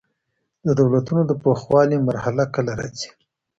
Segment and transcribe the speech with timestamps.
[0.65, 3.09] د دولتونو د پوخوالي مرحله کله راځي؟